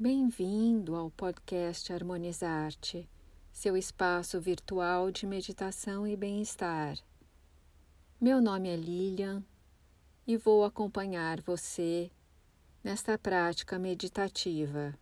Bem-vindo 0.00 0.94
ao 0.94 1.10
podcast 1.10 1.92
Harmonizarte, 1.92 3.10
seu 3.50 3.76
espaço 3.76 4.40
virtual 4.40 5.10
de 5.10 5.26
meditação 5.26 6.06
e 6.06 6.16
bem-estar. 6.16 6.96
Meu 8.20 8.40
nome 8.40 8.68
é 8.68 8.76
Lilian 8.76 9.42
e 10.24 10.36
vou 10.36 10.64
acompanhar 10.64 11.40
você 11.40 12.12
nesta 12.84 13.18
prática 13.18 13.76
meditativa. 13.76 14.96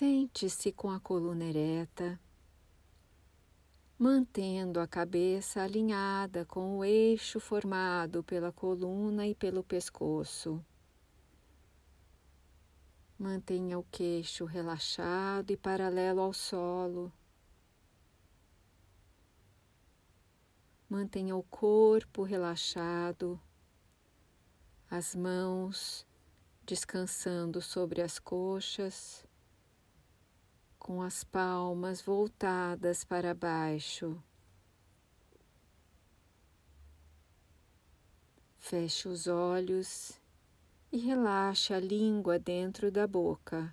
Sente-se 0.00 0.72
com 0.72 0.90
a 0.90 0.98
coluna 0.98 1.44
ereta, 1.44 2.18
mantendo 3.98 4.80
a 4.80 4.86
cabeça 4.86 5.60
alinhada 5.60 6.46
com 6.46 6.78
o 6.78 6.84
eixo 6.86 7.38
formado 7.38 8.24
pela 8.24 8.50
coluna 8.50 9.26
e 9.26 9.34
pelo 9.34 9.62
pescoço. 9.62 10.64
Mantenha 13.18 13.78
o 13.78 13.84
queixo 13.90 14.46
relaxado 14.46 15.50
e 15.50 15.56
paralelo 15.58 16.22
ao 16.22 16.32
solo. 16.32 17.12
Mantenha 20.88 21.36
o 21.36 21.42
corpo 21.42 22.22
relaxado, 22.22 23.38
as 24.90 25.14
mãos 25.14 26.06
descansando 26.64 27.60
sobre 27.60 28.00
as 28.00 28.18
coxas 28.18 29.28
com 30.80 31.02
as 31.02 31.22
palmas 31.22 32.00
voltadas 32.00 33.04
para 33.04 33.34
baixo. 33.34 34.20
Feche 38.58 39.06
os 39.06 39.26
olhos 39.26 40.18
e 40.90 40.98
relaxe 40.98 41.74
a 41.74 41.78
língua 41.78 42.38
dentro 42.38 42.90
da 42.90 43.06
boca. 43.06 43.72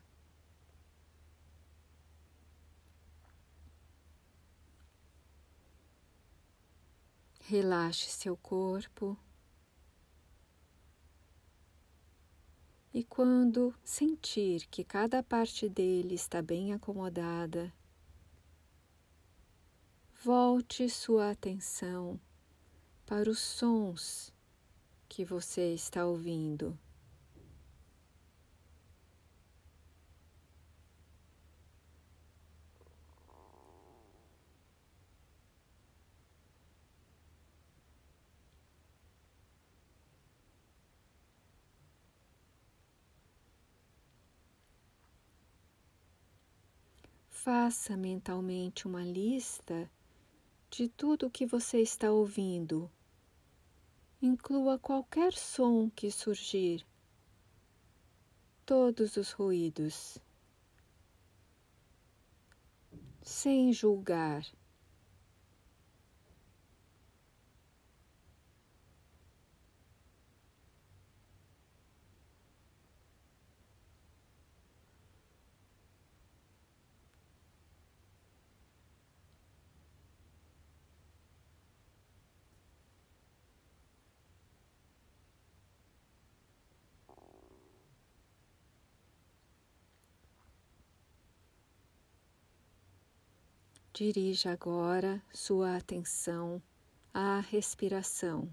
Relaxe 7.40 8.10
seu 8.10 8.36
corpo. 8.36 9.18
E 12.98 13.04
quando 13.04 13.76
sentir 13.84 14.66
que 14.72 14.84
cada 14.84 15.22
parte 15.22 15.70
dele 15.70 16.16
está 16.16 16.42
bem 16.42 16.74
acomodada, 16.74 17.72
volte 20.24 20.90
sua 20.90 21.30
atenção 21.30 22.20
para 23.06 23.30
os 23.30 23.38
sons 23.38 24.34
que 25.08 25.24
você 25.24 25.76
está 25.76 26.08
ouvindo. 26.08 26.76
Faça 47.50 47.96
mentalmente 47.96 48.86
uma 48.86 49.06
lista 49.06 49.90
de 50.70 50.90
tudo 50.90 51.28
o 51.28 51.32
que 51.32 51.46
você 51.46 51.80
está 51.80 52.12
ouvindo. 52.12 52.92
Inclua 54.22 54.78
qualquer 54.78 55.32
som 55.32 55.90
que 55.90 56.12
surgir, 56.12 56.86
todos 58.66 59.16
os 59.16 59.32
ruídos, 59.32 60.18
sem 63.22 63.72
julgar. 63.72 64.46
Dirija 94.00 94.52
agora 94.52 95.20
sua 95.34 95.76
atenção 95.76 96.62
à 97.12 97.40
respiração. 97.40 98.48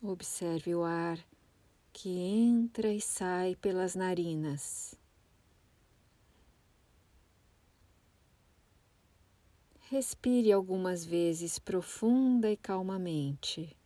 Observe 0.00 0.72
o 0.76 0.84
ar 0.84 1.18
que 1.92 2.10
entra 2.10 2.92
e 2.92 3.00
sai 3.00 3.56
pelas 3.56 3.96
narinas. 3.96 4.94
Respire 9.90 10.52
algumas 10.52 11.04
vezes 11.04 11.58
profunda 11.58 12.48
e 12.48 12.56
calmamente. 12.56 13.76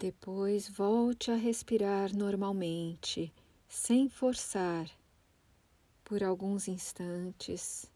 Depois 0.00 0.68
volte 0.68 1.28
a 1.32 1.34
respirar 1.34 2.16
normalmente, 2.16 3.34
sem 3.66 4.08
forçar, 4.08 4.88
por 6.04 6.22
alguns 6.22 6.68
instantes, 6.68 7.90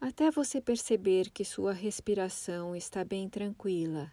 até 0.00 0.30
você 0.30 0.62
perceber 0.62 1.28
que 1.28 1.44
sua 1.44 1.74
respiração 1.74 2.74
está 2.74 3.04
bem 3.04 3.28
tranquila. 3.28 4.10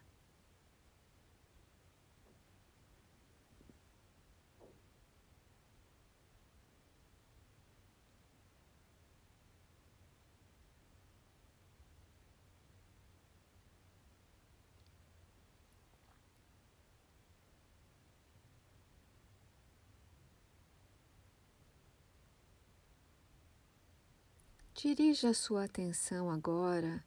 Dirija 24.83 25.31
sua 25.31 25.65
atenção 25.65 26.31
agora 26.31 27.05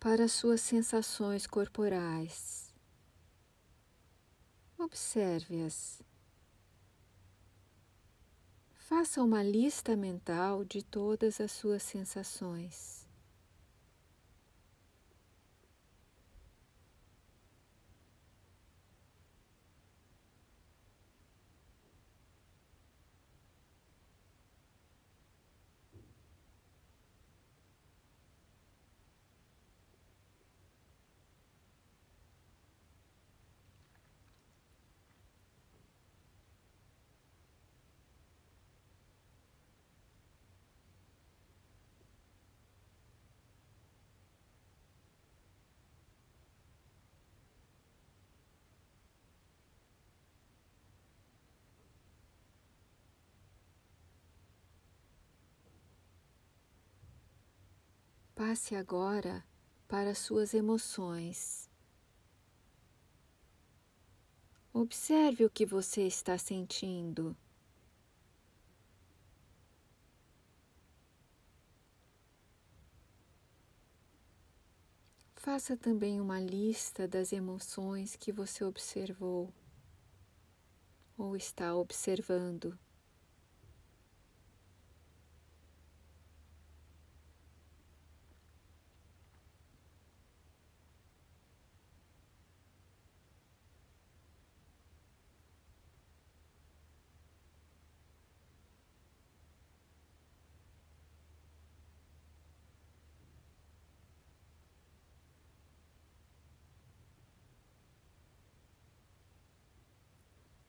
para 0.00 0.26
suas 0.26 0.60
sensações 0.60 1.46
corporais. 1.46 2.74
Observe-as. 4.76 6.02
Faça 8.74 9.22
uma 9.22 9.40
lista 9.40 9.94
mental 9.94 10.64
de 10.64 10.82
todas 10.82 11.40
as 11.40 11.52
suas 11.52 11.84
sensações. 11.84 12.95
Passe 58.48 58.76
agora 58.76 59.44
para 59.88 60.14
suas 60.14 60.54
emoções. 60.54 61.68
Observe 64.72 65.44
o 65.44 65.50
que 65.50 65.66
você 65.66 66.02
está 66.02 66.38
sentindo. 66.38 67.36
Faça 75.34 75.76
também 75.76 76.20
uma 76.20 76.38
lista 76.38 77.08
das 77.08 77.32
emoções 77.32 78.14
que 78.14 78.30
você 78.30 78.62
observou 78.62 79.52
ou 81.18 81.36
está 81.36 81.74
observando. 81.74 82.78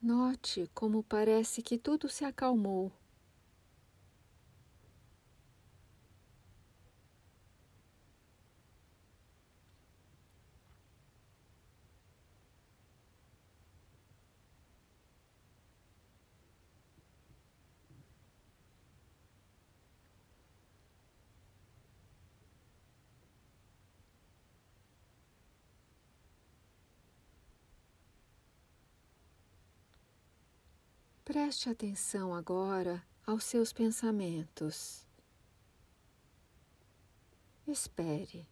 Note 0.07 0.69
como 0.73 1.03
parece 1.03 1.61
que 1.61 1.77
tudo 1.77 2.07
se 2.07 2.23
acalmou. 2.23 2.93
Preste 31.27 31.69
atenção 31.69 32.33
agora 32.33 33.03
aos 33.25 33.43
seus 33.43 33.73
pensamentos. 33.73 35.05
Espere. 37.67 38.47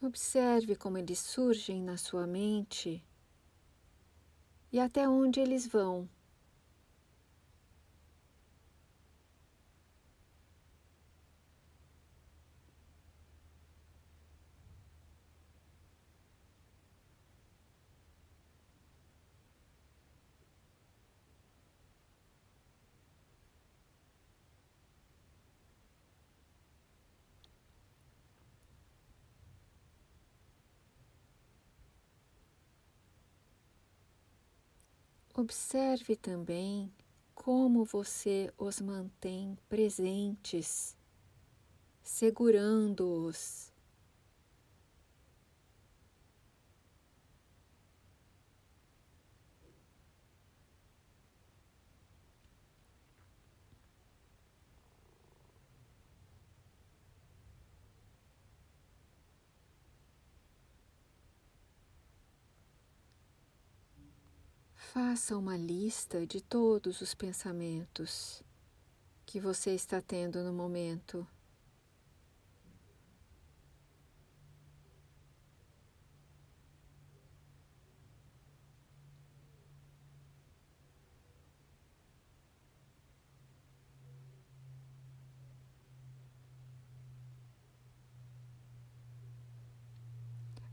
Observe 0.00 0.76
como 0.76 0.96
eles 0.96 1.18
surgem 1.18 1.82
na 1.82 1.96
sua 1.96 2.28
mente 2.28 3.04
e 4.70 4.78
até 4.78 5.08
onde 5.08 5.40
eles 5.40 5.66
vão. 5.66 6.08
Observe 35.40 36.16
também 36.16 36.92
como 37.34 37.82
você 37.82 38.52
os 38.58 38.78
mantém 38.78 39.56
presentes, 39.70 40.94
segurando-os. 42.02 43.69
Faça 64.92 65.36
uma 65.36 65.56
lista 65.56 66.26
de 66.26 66.40
todos 66.40 67.00
os 67.00 67.14
pensamentos 67.14 68.42
que 69.24 69.38
você 69.38 69.70
está 69.70 70.02
tendo 70.02 70.42
no 70.42 70.52
momento. 70.52 71.24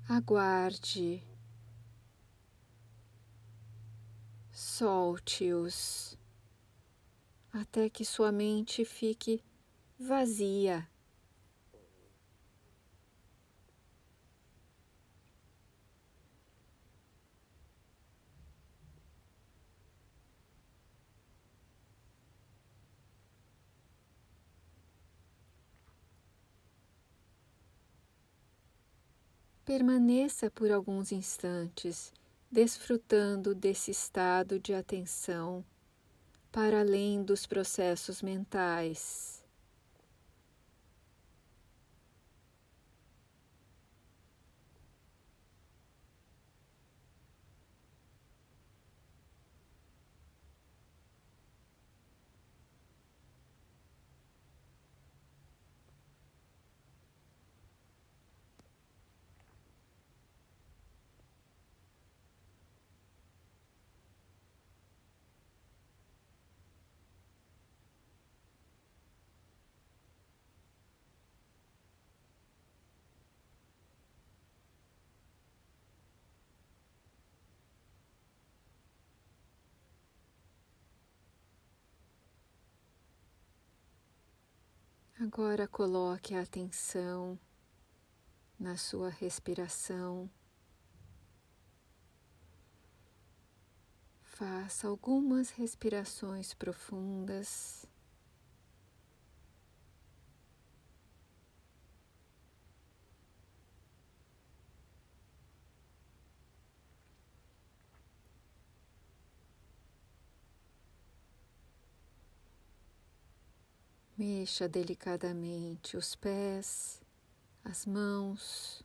Aguarde 0.09 1.26
solte-os 4.77 6.15
até 7.51 7.89
que 7.89 8.05
sua 8.05 8.31
mente 8.31 8.85
fique 8.85 9.43
vazia. 9.97 10.87
Permaneça 29.65 30.51
por 30.51 30.71
alguns 30.71 31.11
instantes 31.11 32.13
desfrutando 32.57 33.53
desse 33.53 33.91
estado 33.91 34.59
de 34.59 34.73
atenção 34.73 35.63
para 36.51 36.79
além 36.79 37.21
dos 37.21 37.45
processos 37.45 38.23
mentais. 38.23 39.36
Agora 85.29 85.67
coloque 85.67 86.33
a 86.35 86.41
atenção 86.41 87.37
na 88.57 88.77
sua 88.77 89.09
respiração. 89.09 90.29
Faça 94.23 94.87
algumas 94.87 95.49
respirações 95.49 96.53
profundas. 96.53 97.85
Mexa 114.17 114.67
delicadamente 114.67 115.95
os 115.95 116.15
pés, 116.15 116.99
as 117.63 117.85
mãos, 117.85 118.81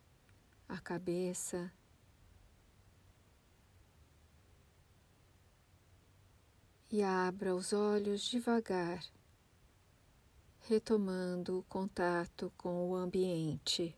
a 0.69 0.79
cabeça. 0.79 1.73
E 6.91 7.03
abra 7.03 7.55
os 7.55 7.73
olhos 7.73 8.21
devagar, 8.29 9.03
retomando 10.69 11.61
o 11.61 11.63
contato 11.63 12.53
com 12.59 12.91
o 12.91 12.95
ambiente. 12.95 13.97